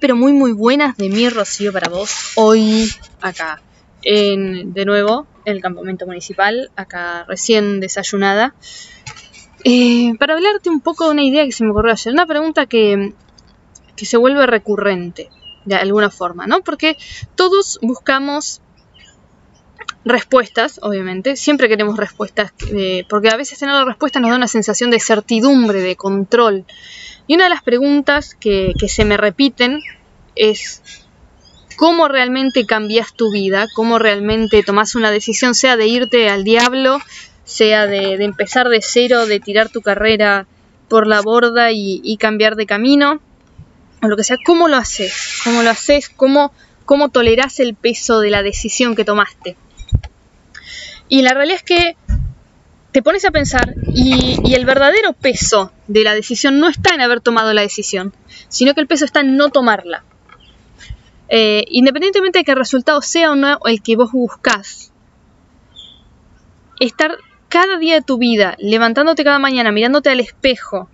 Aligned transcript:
pero 0.00 0.16
muy, 0.16 0.32
muy 0.32 0.52
buenas 0.52 0.96
de 0.96 1.08
mi 1.08 1.28
Rocío 1.28 1.72
para 1.72 1.88
vos. 1.88 2.32
Hoy, 2.36 2.90
acá, 3.20 3.60
en, 4.02 4.72
de 4.72 4.84
nuevo, 4.84 5.26
en 5.44 5.56
el 5.56 5.62
campamento 5.62 6.06
municipal, 6.06 6.70
acá 6.76 7.24
recién 7.24 7.80
desayunada. 7.80 8.54
Eh, 9.64 10.14
para 10.18 10.34
hablarte 10.34 10.70
un 10.70 10.80
poco 10.80 11.06
de 11.06 11.10
una 11.10 11.24
idea 11.24 11.44
que 11.44 11.52
se 11.52 11.64
me 11.64 11.70
ocurrió 11.70 11.92
ayer, 11.92 12.12
una 12.12 12.26
pregunta 12.26 12.66
que, 12.66 13.12
que 13.96 14.06
se 14.06 14.16
vuelve 14.16 14.46
recurrente, 14.46 15.28
de 15.64 15.74
alguna 15.74 16.10
forma, 16.10 16.46
¿no? 16.46 16.60
Porque 16.60 16.96
todos 17.34 17.78
buscamos 17.82 18.60
respuestas, 20.04 20.80
obviamente, 20.82 21.36
siempre 21.36 21.68
queremos 21.68 21.96
respuestas, 21.96 22.52
eh, 22.72 23.04
porque 23.08 23.28
a 23.28 23.36
veces 23.36 23.58
tener 23.58 23.74
la 23.74 23.84
respuesta 23.84 24.20
nos 24.20 24.30
da 24.30 24.36
una 24.36 24.48
sensación 24.48 24.90
de 24.90 25.00
certidumbre, 25.00 25.80
de 25.80 25.96
control. 25.96 26.64
Y 27.26 27.34
una 27.34 27.44
de 27.44 27.50
las 27.50 27.62
preguntas 27.62 28.34
que, 28.34 28.74
se 28.88 29.04
me 29.04 29.16
repiten 29.16 29.80
es 30.34 30.82
cómo 31.76 32.08
realmente 32.08 32.64
cambias 32.64 33.12
tu 33.12 33.30
vida, 33.30 33.66
cómo 33.74 33.98
realmente 33.98 34.62
tomas 34.62 34.94
una 34.94 35.10
decisión, 35.10 35.54
sea 35.54 35.76
de 35.76 35.86
irte 35.86 36.28
al 36.30 36.44
diablo, 36.44 37.00
sea 37.44 37.86
de, 37.86 38.14
empezar 38.24 38.68
de 38.68 38.80
cero, 38.80 39.26
de 39.26 39.40
tirar 39.40 39.68
tu 39.68 39.82
carrera 39.82 40.46
por 40.88 41.06
la 41.06 41.20
borda 41.20 41.70
y, 41.70 42.16
cambiar 42.18 42.56
de 42.56 42.66
camino, 42.66 43.20
o 44.02 44.06
lo 44.06 44.16
que 44.16 44.24
sea, 44.24 44.38
¿cómo 44.44 44.68
lo 44.68 44.76
haces? 44.76 45.40
¿Cómo 45.44 45.62
lo 45.62 45.70
haces? 45.70 46.08
¿Cómo, 46.08 46.52
cómo 46.86 47.10
tolerás 47.10 47.60
el 47.60 47.74
peso 47.74 48.20
de 48.20 48.30
la 48.30 48.42
decisión 48.42 48.94
que 48.94 49.04
tomaste? 49.04 49.56
Y 51.08 51.22
la 51.22 51.34
realidad 51.34 51.56
es 51.56 51.62
que 51.62 51.96
te 52.92 53.02
pones 53.02 53.24
a 53.24 53.30
pensar 53.30 53.74
y, 53.94 54.54
el 54.54 54.64
verdadero 54.64 55.12
peso 55.12 55.72
de 55.86 56.02
la 56.02 56.14
decisión 56.14 56.58
no 56.58 56.68
está 56.68 56.94
en 56.94 57.00
haber 57.00 57.20
tomado 57.20 57.52
la 57.52 57.62
decisión, 57.62 58.14
sino 58.48 58.74
que 58.74 58.80
el 58.80 58.86
peso 58.86 59.04
está 59.04 59.20
en 59.20 59.36
no 59.36 59.50
tomarla. 59.50 60.04
Eh, 61.28 61.64
independientemente 61.68 62.38
de 62.38 62.44
que 62.44 62.52
el 62.52 62.56
resultado 62.56 63.02
sea 63.02 63.32
o 63.32 63.36
no 63.36 63.58
el 63.66 63.82
que 63.82 63.96
vos 63.96 64.12
buscas, 64.12 64.92
estar 66.80 67.18
cada 67.48 67.78
día 67.78 67.94
de 67.94 68.02
tu 68.02 68.18
vida, 68.18 68.56
levantándote 68.58 69.24
cada 69.24 69.38
mañana, 69.38 69.72
mirándote 69.72 70.10
al 70.10 70.20
espejo 70.20 70.88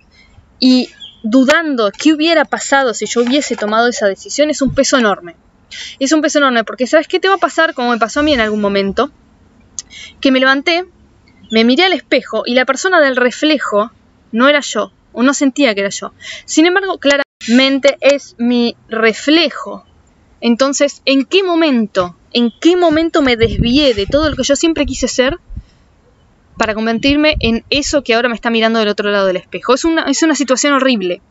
y 0.59 0.89
dudando 1.23 1.91
qué 1.91 2.13
hubiera 2.13 2.45
pasado 2.45 2.93
si 2.93 3.05
yo 3.05 3.21
hubiese 3.21 3.55
tomado 3.55 3.87
esa 3.87 4.07
decisión 4.07 4.49
es 4.49 4.61
un 4.61 4.73
peso 4.73 4.97
enorme. 4.97 5.35
Es 5.99 6.11
un 6.11 6.21
peso 6.21 6.37
enorme 6.39 6.63
porque 6.63 6.87
sabes 6.87 7.07
qué 7.07 7.19
te 7.19 7.27
va 7.27 7.35
a 7.35 7.39
pasar 7.39 7.73
como 7.73 7.91
me 7.91 7.97
pasó 7.97 8.19
a 8.19 8.23
mí 8.23 8.33
en 8.33 8.41
algún 8.41 8.61
momento, 8.61 9.11
que 10.19 10.31
me 10.31 10.39
levanté, 10.39 10.85
me 11.51 11.63
miré 11.63 11.83
al 11.83 11.93
espejo 11.93 12.43
y 12.45 12.55
la 12.55 12.65
persona 12.65 12.99
del 13.01 13.15
reflejo 13.15 13.91
no 14.31 14.47
era 14.49 14.59
yo, 14.61 14.91
o 15.13 15.23
no 15.23 15.33
sentía 15.33 15.73
que 15.73 15.81
era 15.81 15.89
yo. 15.89 16.13
Sin 16.45 16.65
embargo, 16.65 16.99
claramente 16.99 17.97
es 18.01 18.35
mi 18.37 18.75
reflejo. 18.89 19.85
Entonces, 20.41 21.01
¿en 21.05 21.25
qué 21.25 21.43
momento, 21.43 22.15
en 22.33 22.51
qué 22.59 22.75
momento 22.75 23.21
me 23.21 23.37
desvié 23.37 23.93
de 23.93 24.05
todo 24.05 24.29
lo 24.29 24.35
que 24.35 24.43
yo 24.43 24.55
siempre 24.55 24.85
quise 24.85 25.07
ser 25.07 25.39
para 26.57 26.73
convertirme 26.73 27.35
en 27.39 27.65
eso 27.69 28.03
que 28.03 28.13
ahora 28.13 28.29
me 28.29 28.35
está 28.35 28.49
mirando 28.49 28.79
del 28.79 28.89
otro 28.89 29.09
lado 29.09 29.27
del 29.27 29.37
espejo? 29.37 29.73
Es 29.73 29.85
una, 29.85 30.03
es 30.03 30.21
una 30.23 30.35
situación 30.35 30.73
horrible. 30.73 31.21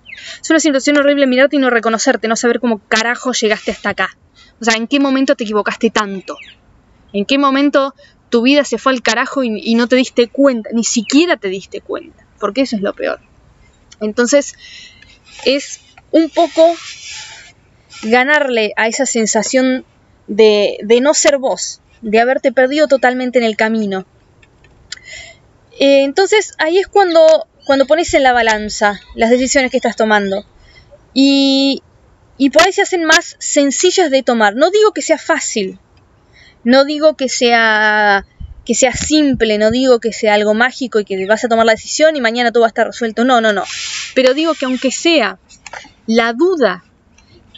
Es 0.40 0.50
una 0.50 0.60
situación 0.60 0.96
horrible 0.96 1.26
mirarte 1.26 1.56
y 1.56 1.58
no 1.58 1.70
reconocerte, 1.70 2.28
no 2.28 2.36
saber 2.36 2.60
cómo 2.60 2.78
carajo 2.88 3.32
llegaste 3.32 3.70
hasta 3.70 3.90
acá. 3.90 4.16
O 4.60 4.64
sea, 4.64 4.74
¿en 4.74 4.86
qué 4.86 5.00
momento 5.00 5.34
te 5.34 5.44
equivocaste 5.44 5.90
tanto? 5.90 6.36
¿En 7.12 7.24
qué 7.24 7.38
momento 7.38 7.94
tu 8.30 8.42
vida 8.42 8.64
se 8.64 8.78
fue 8.78 8.92
al 8.92 9.02
carajo 9.02 9.44
y, 9.44 9.74
no 9.74 9.88
te 9.88 9.96
diste 9.96 10.28
cuenta, 10.28 10.70
ni 10.72 10.84
siquiera 10.84 11.36
te 11.36 11.48
diste 11.48 11.80
cuenta, 11.80 12.26
porque 12.40 12.62
eso 12.62 12.76
es 12.76 12.82
lo 12.82 12.92
peor. 12.92 13.20
Entonces, 14.00 14.54
es 15.44 15.80
un 16.10 16.30
poco 16.30 16.74
ganarle 18.02 18.72
a 18.76 18.88
esa 18.88 19.06
sensación 19.06 19.84
de, 20.26 20.78
no 21.00 21.14
ser 21.14 21.38
vos, 21.38 21.80
de 22.02 22.20
haberte 22.20 22.52
perdido 22.52 22.88
totalmente 22.88 23.38
en 23.38 23.44
el 23.44 23.56
camino. 23.56 24.06
Eh, 25.78 26.04
entonces 26.04 26.54
ahí 26.58 26.78
es 26.78 26.86
cuando, 26.86 27.48
cuando 27.66 27.86
pones 27.86 28.14
en 28.14 28.22
la 28.22 28.32
balanza 28.32 29.00
las 29.14 29.30
decisiones 29.30 29.70
que 29.70 29.76
estás 29.76 29.96
tomando. 29.96 30.44
Y, 31.14 31.82
y 32.36 32.50
por 32.50 32.62
ahí 32.62 32.72
se 32.72 32.82
hacen 32.82 33.04
más 33.04 33.36
sencillas 33.38 34.10
de 34.10 34.22
tomar. 34.22 34.56
No 34.56 34.70
digo 34.70 34.92
que 34.92 35.02
sea 35.02 35.18
fácil, 35.18 35.78
no 36.64 36.84
digo 36.84 37.14
que 37.14 37.28
sea 37.28 38.26
que 38.64 38.74
sea 38.74 38.94
simple, 38.94 39.58
no 39.58 39.70
digo 39.70 40.00
que 40.00 40.12
sea 40.12 40.34
algo 40.34 40.54
mágico 40.54 40.98
y 40.98 41.04
que 41.04 41.26
vas 41.26 41.44
a 41.44 41.48
tomar 41.48 41.66
la 41.66 41.72
decisión 41.72 42.16
y 42.16 42.22
mañana 42.22 42.50
todo 42.50 42.62
va 42.62 42.68
a 42.68 42.68
estar 42.68 42.86
resuelto. 42.86 43.24
No, 43.24 43.42
no, 43.42 43.52
no. 43.52 43.62
Pero 44.14 44.32
digo 44.32 44.54
que 44.54 44.64
aunque 44.64 44.90
sea 44.90 45.38
la 46.06 46.32
duda 46.32 46.82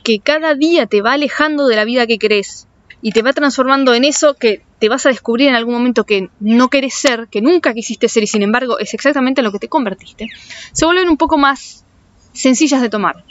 que 0.03 0.19
cada 0.21 0.55
día 0.55 0.87
te 0.87 1.03
va 1.03 1.13
alejando 1.13 1.69
de 1.69 1.77
la 1.77 1.85
vida 1.85 2.07
que 2.07 2.19
querés 2.19 2.67
y 3.03 3.13
te 3.13 3.23
va 3.23 3.33
transformando 3.33 3.95
en 3.95 4.05
eso 4.05 4.35
que 4.35 4.63
te 4.79 4.89
vas 4.89 5.07
a 5.07 5.11
descubrir 5.11 5.49
en 5.49 5.55
algún 5.55 5.75
momento 5.75 6.05
que 6.05 6.29
no 6.41 6.69
querés 6.69 6.95
ser, 6.95 7.29
que 7.29 7.41
nunca 7.41 7.75
quisiste 7.75 8.09
ser 8.09 8.23
y 8.23 8.27
sin 8.27 8.43
embargo 8.43 8.79
es 8.79 8.95
exactamente 8.95 9.43
lo 9.43 9.53
que 9.53 9.59
te 9.59 9.69
convertiste, 9.69 10.29
se 10.73 10.85
vuelven 10.85 11.09
un 11.09 11.17
poco 11.17 11.39
más 11.39 11.85
sencillas 12.33 12.83
de 12.83 12.89
tomar. 12.89 13.25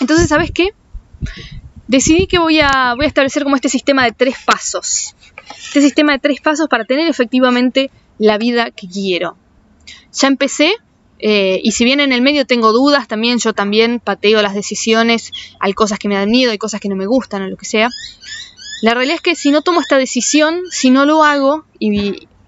Entonces, 0.00 0.28
¿sabes 0.28 0.50
qué? 0.50 0.70
Decidí 1.88 2.26
que 2.26 2.38
voy 2.38 2.60
a, 2.60 2.94
voy 2.96 3.04
a 3.04 3.08
establecer 3.08 3.44
como 3.44 3.56
este 3.56 3.68
sistema 3.68 4.04
de 4.04 4.12
tres 4.12 4.36
pasos. 4.44 5.14
Este 5.58 5.80
sistema 5.80 6.12
de 6.12 6.18
tres 6.18 6.40
pasos 6.40 6.68
para 6.68 6.84
tener 6.84 7.08
efectivamente 7.08 7.90
la 8.18 8.38
vida 8.38 8.70
que 8.70 8.88
quiero. 8.88 9.36
Ya 10.12 10.28
empecé 10.28 10.74
eh, 11.18 11.60
y 11.62 11.72
si 11.72 11.84
bien 11.84 12.00
en 12.00 12.12
el 12.12 12.22
medio 12.22 12.46
tengo 12.46 12.72
dudas, 12.72 13.08
también 13.08 13.38
yo 13.38 13.52
también 13.52 14.00
pateo 14.00 14.42
las 14.42 14.54
decisiones, 14.54 15.32
hay 15.60 15.72
cosas 15.72 15.98
que 15.98 16.08
me 16.08 16.14
dan 16.14 16.30
miedo, 16.30 16.50
hay 16.50 16.58
cosas 16.58 16.80
que 16.80 16.88
no 16.88 16.96
me 16.96 17.06
gustan 17.06 17.42
o 17.42 17.48
lo 17.48 17.56
que 17.56 17.64
sea. 17.64 17.88
La 18.82 18.92
realidad 18.92 19.16
es 19.16 19.22
que 19.22 19.34
si 19.34 19.50
no 19.50 19.62
tomo 19.62 19.80
esta 19.80 19.96
decisión, 19.96 20.62
si 20.70 20.90
no 20.90 21.06
lo 21.06 21.24
hago 21.24 21.64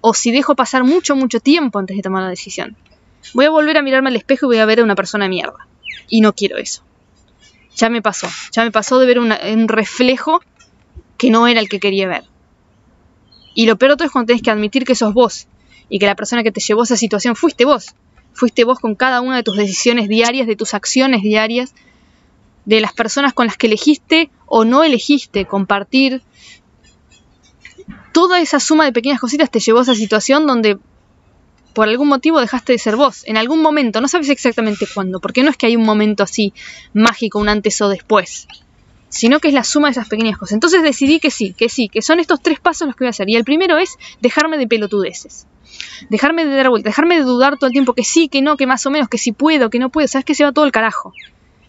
o 0.01 0.13
si 0.13 0.31
dejo 0.31 0.55
pasar 0.55 0.83
mucho, 0.83 1.15
mucho 1.15 1.39
tiempo 1.39 1.79
antes 1.79 1.97
de 1.97 2.03
tomar 2.03 2.23
la 2.23 2.29
decisión, 2.29 2.77
voy 3.33 3.45
a 3.45 3.49
volver 3.49 3.77
a 3.77 3.81
mirarme 3.81 4.09
al 4.09 4.15
espejo 4.15 4.45
y 4.45 4.49
voy 4.49 4.57
a 4.59 4.65
ver 4.65 4.81
a 4.81 4.83
una 4.83 4.95
persona 4.95 5.27
mierda. 5.27 5.67
Y 6.07 6.21
no 6.21 6.33
quiero 6.33 6.57
eso 6.57 6.83
ya 7.79 7.89
me 7.89 8.01
pasó. 8.01 8.27
Ya 8.51 8.63
me 8.63 8.71
pasó 8.71 8.99
de 8.99 9.05
ver 9.07 9.19
un 9.19 9.67
reflejo 9.67 10.41
que 11.17 11.29
no 11.29 11.47
era 11.47 11.59
el 11.59 11.69
que 11.69 11.79
quería 11.79 12.07
ver. 12.07 12.23
Y 13.55 13.65
lo 13.65 13.77
peor 13.77 13.91
de 13.91 13.97
todo 13.97 14.05
es 14.05 14.11
cuando 14.11 14.27
tenés 14.27 14.41
que 14.41 14.51
admitir 14.51 14.85
que 14.85 14.95
sos 14.95 15.13
vos 15.13 15.47
y 15.89 15.99
que 15.99 16.05
la 16.05 16.15
persona 16.15 16.43
que 16.43 16.51
te 16.51 16.61
llevó 16.61 16.81
a 16.81 16.83
esa 16.83 16.97
situación 16.97 17.35
fuiste 17.35 17.65
vos. 17.65 17.95
Fuiste 18.33 18.63
vos 18.63 18.79
con 18.79 18.95
cada 18.95 19.21
una 19.21 19.37
de 19.37 19.43
tus 19.43 19.57
decisiones 19.57 20.07
diarias, 20.07 20.47
de 20.47 20.55
tus 20.55 20.73
acciones 20.73 21.23
diarias, 21.23 21.73
de 22.65 22.79
las 22.79 22.93
personas 22.93 23.33
con 23.33 23.47
las 23.47 23.57
que 23.57 23.67
elegiste 23.67 24.29
o 24.45 24.65
no 24.65 24.83
elegiste 24.83 25.45
compartir. 25.45 26.21
Toda 28.13 28.39
esa 28.39 28.59
suma 28.59 28.85
de 28.85 28.93
pequeñas 28.93 29.19
cositas 29.19 29.49
te 29.49 29.59
llevó 29.59 29.79
a 29.79 29.83
esa 29.83 29.95
situación 29.95 30.45
donde 30.45 30.77
por 31.79 31.87
algún 31.87 32.09
motivo 32.09 32.41
dejaste 32.41 32.73
de 32.73 32.77
ser 32.77 32.97
vos, 32.97 33.23
en 33.25 33.37
algún 33.37 33.61
momento, 33.61 34.01
no 34.01 34.09
sabes 34.09 34.27
exactamente 34.27 34.85
cuándo, 34.93 35.21
porque 35.21 35.43
no 35.43 35.49
es 35.49 35.55
que 35.55 35.65
hay 35.65 35.77
un 35.77 35.85
momento 35.85 36.23
así 36.23 36.53
mágico, 36.93 37.39
un 37.39 37.47
antes 37.47 37.81
o 37.81 37.87
después, 37.87 38.49
sino 39.07 39.39
que 39.39 39.47
es 39.47 39.53
la 39.53 39.63
suma 39.63 39.87
de 39.87 39.93
esas 39.93 40.09
pequeñas 40.09 40.37
cosas. 40.37 40.55
Entonces 40.55 40.83
decidí 40.83 41.21
que 41.21 41.31
sí, 41.31 41.53
que 41.53 41.69
sí, 41.69 41.87
que 41.87 42.01
son 42.01 42.19
estos 42.19 42.41
tres 42.41 42.59
pasos 42.59 42.85
los 42.85 42.97
que 42.97 43.05
voy 43.05 43.07
a 43.07 43.11
hacer. 43.11 43.29
Y 43.29 43.37
el 43.37 43.45
primero 43.45 43.77
es 43.77 43.97
dejarme 44.19 44.57
de 44.57 44.67
pelotudeces. 44.67 45.47
Dejarme 46.09 46.45
de 46.45 46.53
dar 46.53 46.69
vuelta, 46.69 46.89
dejarme 46.89 47.15
de 47.15 47.21
dudar 47.21 47.55
todo 47.57 47.67
el 47.67 47.71
tiempo 47.71 47.93
que 47.93 48.03
sí, 48.03 48.27
que 48.27 48.41
no, 48.41 48.57
que 48.57 48.67
más 48.67 48.85
o 48.85 48.91
menos, 48.91 49.07
que 49.07 49.17
si 49.17 49.31
puedo, 49.31 49.69
que 49.69 49.79
no 49.79 49.87
puedo. 49.87 50.05
Sabes 50.09 50.25
que 50.25 50.35
se 50.35 50.43
va 50.43 50.51
todo 50.51 50.65
el 50.65 50.73
carajo. 50.73 51.13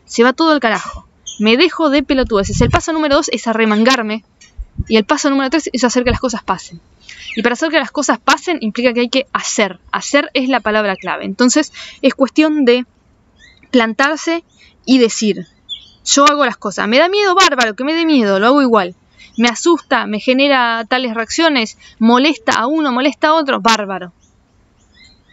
Se 0.06 0.25
va 0.25 0.32
todo 0.32 0.53
el 0.53 0.59
carajo. 0.59 1.06
Me 1.38 1.56
dejo 1.56 1.88
de 1.88 2.03
pelotudeces. 2.03 2.60
El 2.62 2.70
paso 2.70 2.93
número 2.93 3.15
dos 3.15 3.28
es 3.28 3.47
arremangarme. 3.47 4.25
Y 4.88 4.97
el 4.97 5.04
paso 5.04 5.31
número 5.31 5.50
tres 5.50 5.70
es 5.72 5.84
hacer 5.84 6.02
que 6.02 6.11
las 6.11 6.19
cosas 6.19 6.43
pasen. 6.43 6.81
Y 7.37 7.43
para 7.43 7.53
hacer 7.53 7.71
que 7.71 7.79
las 7.79 7.91
cosas 7.91 8.19
pasen 8.19 8.59
implica 8.61 8.93
que 8.93 9.00
hay 9.00 9.09
que 9.09 9.27
hacer. 9.32 9.79
Hacer 9.93 10.31
es 10.35 10.49
la 10.49 10.61
palabra 10.61 10.97
clave. 10.97 11.25
Entonces 11.25 11.73
es 12.03 12.15
cuestión 12.15 12.65
de 12.65 12.87
plantarse 13.71 14.44
y 14.85 14.99
decir, 14.99 15.47
yo 16.05 16.25
hago 16.25 16.44
las 16.44 16.56
cosas. 16.56 16.88
Me 16.88 16.99
da 16.99 17.09
miedo, 17.09 17.35
bárbaro, 17.35 17.75
que 17.75 17.85
me 17.85 17.94
dé 17.94 18.05
miedo, 18.05 18.38
lo 18.41 18.47
hago 18.47 18.62
igual. 18.62 18.94
Me 19.37 19.49
asusta, 19.49 20.06
me 20.06 20.19
genera 20.19 20.85
tales 20.88 21.15
reacciones, 21.15 21.79
molesta 21.99 22.53
a 22.53 22.67
uno, 22.67 22.93
molesta 22.93 23.29
a 23.29 23.35
otro, 23.35 23.61
bárbaro. 23.61 24.12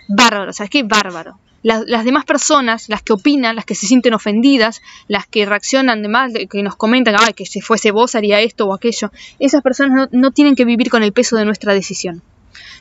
Bárbaro, 0.07 0.53
¿sabes 0.53 0.69
qué? 0.69 0.83
Bárbaro 0.83 1.39
las, 1.67 2.05
demás 2.05 2.23
personas, 2.23 2.87
las 2.87 3.03
que 3.03 3.11
opinan, 3.11 3.57
las 3.57 3.65
que 3.65 3.75
se 3.75 3.87
sienten 3.87 4.13
ofendidas, 4.13 4.81
las 5.09 5.27
que 5.27 5.45
reaccionan 5.45 6.01
de 6.01 6.07
más, 6.07 6.31
que 6.49 6.63
nos 6.63 6.77
comentan, 6.77 7.15
Ay, 7.19 7.33
que 7.33 7.45
si 7.45 7.59
fuese 7.59 7.91
vos 7.91 8.15
haría 8.15 8.39
esto 8.39 8.67
o 8.67 8.73
aquello, 8.73 9.11
esas 9.39 9.61
personas 9.61 10.07
no, 10.11 10.31
tienen 10.31 10.55
que 10.55 10.63
vivir 10.63 10.89
con 10.89 11.03
el 11.03 11.11
peso 11.11 11.35
de 11.35 11.43
nuestra 11.43 11.73
decisión. 11.73 12.21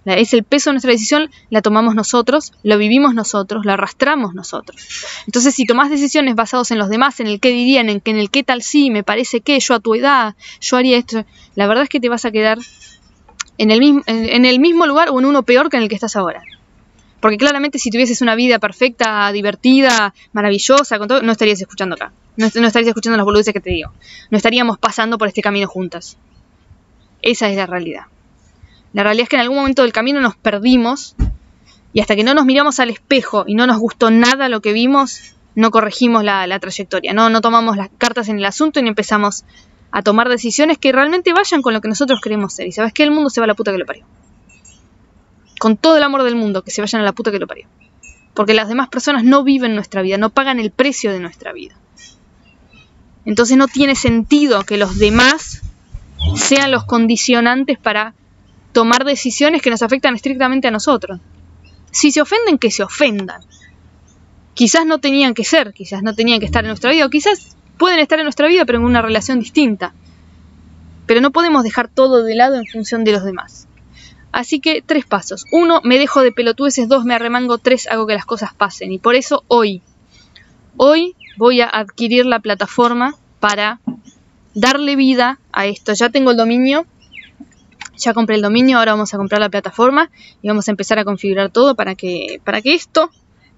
Es 0.05 0.33
el 0.35 0.44
peso 0.44 0.71
de 0.71 0.75
nuestra 0.75 0.93
decisión, 0.93 1.31
la 1.50 1.62
tomamos 1.62 1.97
nosotros, 1.97 2.53
lo 2.62 2.79
vivimos 2.79 3.12
nosotros, 3.12 3.67
la 3.67 3.73
arrastramos 3.73 4.35
nosotros. 4.35 4.77
Entonces, 5.27 5.53
si 5.53 5.67
tomás 5.67 5.91
decisiones 5.91 6.37
basadas 6.37 6.71
en 6.71 6.79
los 6.79 6.88
demás, 6.88 7.19
en 7.19 7.27
el 7.27 7.41
qué 7.41 7.49
dirían, 7.49 7.88
en, 7.88 8.00
en 8.05 8.17
el 8.17 8.31
qué 8.31 8.44
tal 8.44 8.62
sí, 8.62 8.91
me 8.91 9.03
parece 9.03 9.41
que 9.41 9.59
yo 9.59 9.75
a 9.75 9.81
tu 9.81 9.97
edad, 9.97 10.37
yo 10.61 10.77
haría 10.77 10.97
esto, 10.97 11.25
la 11.56 11.67
verdad 11.67 11.83
es 11.83 11.88
que 11.88 11.99
te 11.99 12.09
vas 12.09 12.25
a 12.25 12.31
quedar 12.31 12.59
en 13.59 13.73
el 13.73 13.81
mismo, 13.81 14.03
en 14.06 14.44
el 14.44 14.61
mismo 14.61 14.87
lugar 14.87 15.09
o 15.11 15.19
en 15.19 15.27
uno 15.27 15.43
peor 15.43 15.71
que 15.71 15.77
en 15.77 15.83
el 15.83 15.88
que 15.88 15.97
estás 15.97 16.15
ahora. 16.15 16.44
Porque 17.21 17.39
claramente 17.39 17.79
si 17.79 17.91
tuvieses 17.91 18.21
una 18.21 18.35
vida 18.35 18.59
perfecta, 18.59 19.31
divertida, 19.33 20.15
maravillosa, 20.33 20.99
con 20.99 21.09
todo, 21.09 21.23
no 21.23 21.33
estarías 21.33 21.61
escuchando 21.61 21.95
acá. 21.95 22.13
No, 22.37 22.47
estarías 22.47 22.89
escuchando 22.89 23.17
las 23.17 23.25
boludeces 23.25 23.55
que 23.55 23.61
te 23.61 23.71
digo. 23.71 23.93
No 24.31 24.37
estaríamos 24.37 24.79
pasando 24.79 25.17
por 25.17 25.29
este 25.29 25.41
camino 25.41 25.67
juntas. 25.67 26.19
Esa 27.23 27.49
es 27.49 27.57
la 27.57 27.67
realidad. 27.67 28.03
La 28.93 29.03
realidad 29.03 29.25
es 29.25 29.29
que 29.31 29.37
en 29.37 29.43
algún 29.43 29.57
momento 29.59 29.83
del 29.83 29.93
camino 29.93 30.21
nos 30.21 30.37
perdimos 30.37 31.17
y 31.93 32.01
hasta 32.01 32.15
que 32.15 32.25
no 32.25 32.35
nos 32.35 32.45
miramos 32.45 32.79
al 32.79 32.91
espejo 32.91 33.45
y 33.47 33.55
no 33.55 33.67
nos 33.67 33.79
gustó 33.79 34.11
nada 34.11 34.49
lo 34.51 34.61
que 34.61 34.73
vimos, 34.73 35.35
no 35.55 35.71
corregimos 35.71 36.23
la, 36.25 36.59
trayectoria, 36.61 37.15
no, 37.15 37.31
no 37.31 37.41
tomamos 37.41 37.77
las 37.79 37.89
cartas 37.97 38.29
en 38.29 38.39
el 38.39 38.45
asunto 38.45 38.81
y 38.81 38.87
empezamos 38.87 39.45
a 39.91 40.03
tomar 40.03 40.29
decisiones 40.29 40.77
que 40.77 40.93
realmente 40.93 41.33
vayan 41.33 41.62
con 41.62 41.73
lo 41.73 41.81
que 41.81 41.89
nosotros 41.89 42.21
queremos 42.23 42.53
ser. 42.53 42.67
Y 42.67 42.73
sabes 42.73 42.93
que 42.93 43.03
el 43.03 43.11
mundo 43.11 43.31
se 43.31 43.41
va 43.41 43.45
a 43.45 43.49
la 43.49 43.55
puta 43.55 43.73
que 43.73 43.79
lo 43.79 43.87
parió. 43.87 44.05
Con 45.58 45.76
todo 45.76 45.97
el 45.97 46.03
amor 46.03 46.23
del 46.23 46.37
mundo, 46.37 46.62
que 46.62 46.70
se 46.70 46.81
vayan 46.81 47.03
a 47.03 47.05
la 47.05 47.12
puta 47.12 47.31
que 47.31 47.38
lo 47.38 47.47
parió. 47.47 47.67
Porque 48.35 48.55
las 48.55 48.69
demás 48.69 48.88
personas 48.88 49.25
no 49.25 49.44
viven 49.44 49.75
nuestra 49.75 50.03
vida, 50.03 50.19
no 50.19 50.31
pagan 50.31 50.61
el 50.61 50.70
precio 50.70 51.12
de 51.12 51.20
nuestra 51.20 51.53
vida. 51.53 51.75
Entonces 53.25 53.56
no 53.56 53.67
tiene 53.67 53.94
sentido 53.94 54.62
que 54.62 54.76
los 54.76 54.99
demás 54.99 55.62
sean 56.37 56.70
los 56.70 56.85
condicionantes 56.85 57.79
para 57.79 58.14
tomar 58.73 59.05
decisiones 59.05 59.62
que 59.62 59.70
nos 59.70 59.82
afectan 59.82 60.14
estrictamente 60.14 60.69
a 60.69 60.70
nosotros. 60.70 61.20
Si 61.91 62.12
se 62.12 62.20
ofenden, 62.20 62.59
que 62.59 62.70
se 62.70 62.82
ofendan. 62.82 63.41
Quizás 64.55 64.87
no 64.87 64.99
tenían 64.99 65.35
que 65.35 65.44
ser, 65.44 65.73
quizás 65.73 66.02
no 66.02 66.14
tenían 66.14 66.41
que 66.41 66.47
estar 66.47 66.64
en 66.64 66.69
nuestra 66.69 66.91
vida, 66.91 67.06
o 67.06 67.11
quizás 67.11 67.56
pueden 67.79 67.99
estar 67.99 68.19
en 68.19 68.25
nuestra 68.25 68.49
vida, 68.49 68.64
pero 68.64 68.79
en 68.79 68.85
una 68.85 69.02
relación 69.02 69.41
distinta. 69.41 69.94
Pero 71.06 71.20
no 71.20 71.31
podemos 71.31 71.62
dejar 71.64 71.88
todo 71.88 72.23
de 72.23 72.35
lado 72.35 72.56
en 72.56 72.67
función 72.67 73.05
de 73.05 73.12
los 73.12 73.25
demás. 73.25 73.67
Así 74.37 74.61
que 74.61 74.83
tres 74.83 75.06
pasos. 75.06 75.47
Uno, 75.50 75.81
me 75.83 75.97
dejo 75.97 76.21
de 76.21 76.31
pelotudeces. 76.31 76.91
Dos, 76.91 77.06
me 77.06 77.15
arremango. 77.15 77.56
Tres, 77.56 77.88
hago 77.88 78.06
que 78.06 78.12
las 78.12 78.27
cosas 78.27 78.53
pasen. 78.53 78.93
Y 78.93 78.99
por 78.99 79.15
eso 79.15 79.44
hoy, 79.49 79.81
hoy 80.77 81.17
voy 81.38 81.62
a 81.62 81.69
adquirir 81.71 82.27
la 82.27 82.41
plataforma 82.41 83.15
para 83.41 83.81
darle 84.53 84.94
vida 84.94 85.38
a 85.53 85.65
esto. 85.65 85.94
Ya 85.94 86.11
tengo 86.11 86.33
el 86.33 86.37
dominio, 86.37 86.85
ya 87.97 88.12
compré 88.12 88.37
el 88.37 88.43
dominio, 88.43 88.77
ahora 88.77 88.93
vamos 88.93 89.15
a 89.15 89.17
comprar 89.17 89.41
la 89.41 89.49
plataforma 89.49 90.11
y 90.43 90.49
vamos 90.49 90.69
a 90.69 90.73
empezar 90.73 90.99
a 90.99 91.06
configurar 91.06 91.49
todo 91.49 91.75
para 91.75 91.94
que, 91.94 92.38
para 92.44 92.61
que 92.61 92.75
esto 92.75 93.11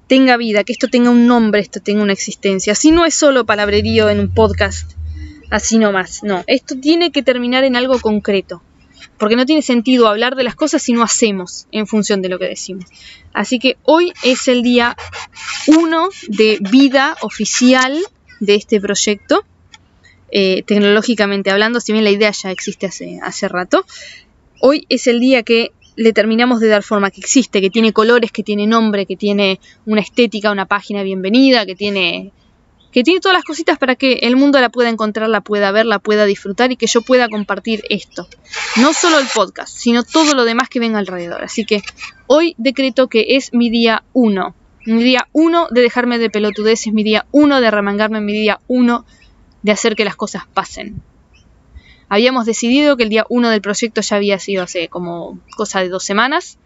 tenga 0.07 0.37
vida, 0.37 0.63
que 0.63 0.75
esto 0.75 0.87
tenga 0.87 1.11
un 1.11 1.27
nombre, 1.27 1.61
esto 1.61 1.81
tenga 1.81 2.05
una 2.05 2.13
existencia. 2.13 2.75
Así 2.75 2.93
no 2.93 3.05
es 3.05 3.17
solo 3.17 3.45
palabrerío 3.47 4.11
en 4.11 4.21
un 4.21 4.33
podcast, 4.33 4.93
así 5.51 5.77
nomás. 5.77 6.23
No, 6.23 6.45
esto 6.47 6.77
tiene 6.79 7.11
que 7.11 7.25
terminar 7.25 7.65
en 7.65 7.75
algo 7.75 7.99
concreto. 7.99 8.63
Porque 9.19 9.37
no 9.37 9.47
tiene 9.47 9.63
sentido 9.63 10.09
hablar 10.09 10.37
de 10.37 10.45
las 10.45 10.55
cosas 10.55 10.83
si 10.83 10.93
no 10.93 11.03
hacemos 11.03 11.67
en 11.73 11.87
función 11.87 12.23
de 12.23 12.29
lo 12.29 12.39
que 12.39 12.47
decimos. 12.47 12.87
Así 13.33 13.59
que 13.59 13.77
hoy 13.83 14.13
es 14.23 14.49
el 14.49 14.63
día 14.63 14.97
1 15.67 16.09
de 16.29 16.59
vida 16.71 17.17
oficial 17.23 17.99
de 18.41 18.55
este 18.55 18.81
proyecto. 18.81 19.45
Eh, 20.31 20.63
tecnológicamente 20.65 21.51
hablando, 21.51 21.81
si 21.81 21.93
bien 21.93 22.05
la 22.05 22.11
idea 22.11 22.31
ya 22.31 22.51
existe 22.51 22.87
hace, 22.87 23.19
hace 23.23 23.49
rato, 23.49 23.85
hoy 24.61 24.87
es 24.89 25.07
el 25.07 25.21
día 25.21 25.43
que 25.43 25.73
le 25.97 26.13
terminamos 26.13 26.61
de 26.61 26.69
dar 26.69 26.85
forma, 26.85 27.11
que 27.11 27.21
existe, 27.21 27.61
que 27.61 27.71
tiene 27.71 27.93
colores, 27.93 28.31
que 28.31 28.45
tiene 28.45 28.69
nombre, 28.69 29.05
que 29.05 29.17
tiene 29.17 29.59
una 29.85 30.01
estética, 30.01 30.53
una 30.53 30.67
página 30.67 31.03
bienvenida, 31.03 31.67
que 31.67 31.75
tiene 31.75 32.31
que 32.93 33.03
tiene 33.03 33.21
todas 33.21 33.37
las 33.37 33.45
cositas 33.45 33.79
para 33.79 33.97
que 33.97 34.15
el 34.23 34.37
mundo 34.37 34.61
la 34.61 34.71
pueda 34.71 34.89
encontrar, 34.89 35.29
la 35.29 35.43
pueda 35.43 35.71
ver, 35.73 35.87
la 35.87 35.99
pueda 35.99 36.25
disfrutar 36.25 36.73
y 36.73 36.77
que 36.77 36.87
yo 36.87 37.03
pueda 37.03 37.29
compartir 37.29 37.83
esto. 37.91 38.29
No 38.77 38.93
solo 38.93 39.19
el 39.19 39.27
podcast, 39.35 39.77
sino 39.77 40.03
todo 40.03 40.35
lo 40.35 40.45
demás 40.45 40.69
que 40.69 40.81
venga 40.81 40.99
alrededor. 40.99 41.43
Así 41.43 41.65
que 41.65 41.83
hoy 42.27 42.55
decreto 42.59 43.09
que 43.09 43.37
es 43.37 43.53
mi 43.53 43.71
día 43.71 44.05
1. 44.15 44.55
Mi 44.87 45.03
día 45.03 45.29
1 45.33 45.69
de 45.71 45.83
dejarme 45.83 46.19
de 46.19 46.31
pelotudeces, 46.31 46.93
mi 46.93 47.03
día 47.03 47.27
1 47.33 47.61
de 47.61 47.71
remangarme, 47.71 48.21
mi 48.21 48.33
día 48.33 48.61
1 48.69 49.05
de 49.63 49.73
hacer 49.73 49.95
que 49.95 50.05
las 50.05 50.17
cosas 50.17 50.45
pasen. 50.53 51.03
Habíamos 52.09 52.47
decidido 52.47 52.97
que 52.97 53.03
el 53.03 53.11
día 53.11 53.27
1 53.29 53.51
del 53.51 53.61
proyecto 53.61 54.01
ya 54.01 54.17
había 54.17 54.39
sido 54.39 54.63
hace 54.63 54.89
como 54.89 55.39
cosa 55.57 55.81
de 55.81 55.91
dos 55.91 56.05
semanas. 56.05 56.59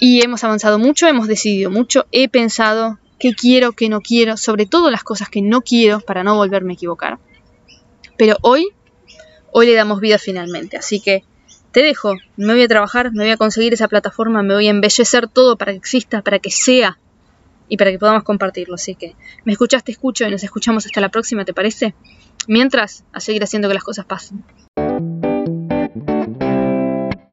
Y 0.00 0.22
hemos 0.22 0.44
avanzado 0.44 0.78
mucho, 0.78 1.08
hemos 1.08 1.26
decidido 1.26 1.72
mucho, 1.72 2.06
he 2.12 2.28
pensado 2.28 3.00
qué 3.18 3.34
quiero, 3.34 3.72
qué 3.72 3.88
no 3.88 4.00
quiero, 4.00 4.36
sobre 4.36 4.66
todo 4.66 4.90
las 4.90 5.04
cosas 5.04 5.28
que 5.28 5.42
no 5.42 5.62
quiero 5.62 6.00
para 6.00 6.24
no 6.24 6.36
volverme 6.36 6.72
a 6.72 6.74
equivocar. 6.74 7.18
Pero 8.16 8.36
hoy, 8.42 8.68
hoy 9.52 9.66
le 9.66 9.74
damos 9.74 10.00
vida 10.00 10.18
finalmente. 10.18 10.76
Así 10.76 11.00
que 11.00 11.24
te 11.72 11.82
dejo, 11.82 12.14
me 12.36 12.54
voy 12.54 12.62
a 12.62 12.68
trabajar, 12.68 13.12
me 13.12 13.24
voy 13.24 13.32
a 13.32 13.36
conseguir 13.36 13.74
esa 13.74 13.88
plataforma, 13.88 14.42
me 14.42 14.54
voy 14.54 14.68
a 14.68 14.70
embellecer 14.70 15.28
todo 15.28 15.56
para 15.56 15.72
que 15.72 15.78
exista, 15.78 16.22
para 16.22 16.38
que 16.38 16.50
sea 16.50 16.98
y 17.68 17.76
para 17.76 17.90
que 17.90 17.98
podamos 17.98 18.24
compartirlo. 18.24 18.74
Así 18.74 18.94
que 18.94 19.14
me 19.44 19.52
escuchaste, 19.52 19.92
escucho 19.92 20.26
y 20.26 20.30
nos 20.30 20.42
escuchamos 20.42 20.86
hasta 20.86 21.00
la 21.00 21.10
próxima, 21.10 21.44
¿te 21.44 21.54
parece? 21.54 21.94
Mientras, 22.46 23.04
a 23.12 23.20
seguir 23.20 23.42
haciendo 23.42 23.68
que 23.68 23.74
las 23.74 23.84
cosas 23.84 24.06
pasen. 24.06 24.42